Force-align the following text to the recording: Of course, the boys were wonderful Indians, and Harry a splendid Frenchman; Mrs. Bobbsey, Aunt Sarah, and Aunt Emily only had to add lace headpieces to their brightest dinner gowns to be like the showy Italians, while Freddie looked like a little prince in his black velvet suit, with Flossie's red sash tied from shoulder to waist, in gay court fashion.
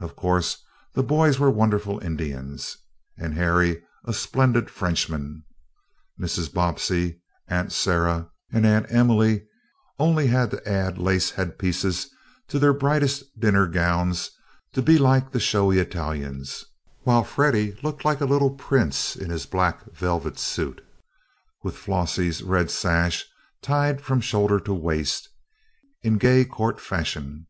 Of 0.00 0.16
course, 0.16 0.64
the 0.94 1.02
boys 1.02 1.38
were 1.38 1.50
wonderful 1.50 1.98
Indians, 2.02 2.78
and 3.18 3.34
Harry 3.34 3.82
a 4.06 4.14
splendid 4.14 4.70
Frenchman; 4.70 5.44
Mrs. 6.18 6.50
Bobbsey, 6.50 7.20
Aunt 7.48 7.70
Sarah, 7.70 8.30
and 8.50 8.64
Aunt 8.64 8.86
Emily 8.90 9.44
only 9.98 10.28
had 10.28 10.50
to 10.52 10.66
add 10.66 10.96
lace 10.96 11.32
headpieces 11.32 12.08
to 12.48 12.58
their 12.58 12.72
brightest 12.72 13.38
dinner 13.38 13.66
gowns 13.68 14.30
to 14.72 14.80
be 14.80 14.96
like 14.96 15.30
the 15.32 15.38
showy 15.38 15.78
Italians, 15.78 16.64
while 17.02 17.22
Freddie 17.22 17.76
looked 17.82 18.06
like 18.06 18.22
a 18.22 18.24
little 18.24 18.52
prince 18.54 19.14
in 19.14 19.28
his 19.28 19.44
black 19.44 19.84
velvet 19.92 20.38
suit, 20.38 20.82
with 21.62 21.76
Flossie's 21.76 22.42
red 22.42 22.70
sash 22.70 23.26
tied 23.60 24.00
from 24.00 24.22
shoulder 24.22 24.58
to 24.60 24.72
waist, 24.72 25.28
in 26.00 26.16
gay 26.16 26.46
court 26.46 26.80
fashion. 26.80 27.46